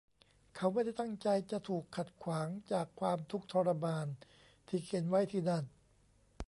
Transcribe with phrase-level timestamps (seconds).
[0.55, 4.07] เขาไม่ได้ตั้งใจจะถูกขัดขวางจากความทุกข์ทรมาน
[4.67, 5.63] ที่เขียนไว้ที่นั่น